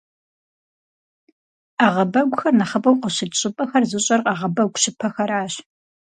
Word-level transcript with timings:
Ӏэгъэбэгухэр 1.77 2.53
нэхъыбэу 2.59 2.99
къыщыкӀ 3.01 3.37
щӏыпӏэхэр 3.39 3.83
зыщӀэр 3.91 4.21
Ӏэгъэбэгу 4.25 4.79
щыпэхэращ. 4.81 5.53